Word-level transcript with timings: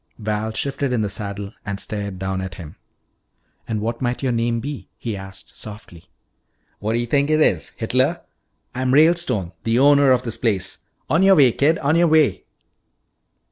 Val 0.17 0.51
shifted 0.51 0.91
in 0.91 1.01
the 1.03 1.09
saddle 1.09 1.53
and 1.63 1.79
stared 1.79 2.17
down 2.17 2.41
at 2.41 2.55
him. 2.55 2.75
"And 3.67 3.79
what 3.81 4.01
might 4.01 4.23
your 4.23 4.31
name 4.31 4.59
be?" 4.59 4.89
he 4.97 5.15
asked 5.15 5.55
softly. 5.55 6.05
"What 6.79 6.93
d'yuh 6.93 7.05
think 7.05 7.29
it 7.29 7.39
is? 7.39 7.69
Hitler? 7.77 8.21
I'm 8.73 8.95
Ralestone, 8.95 9.51
the 9.63 9.77
owner 9.77 10.09
of 10.09 10.23
this 10.23 10.37
place. 10.37 10.79
On 11.07 11.21
your 11.21 11.35
way, 11.35 11.51
kid, 11.51 11.77
on 11.77 11.95
your 11.95 12.07
way." 12.07 12.45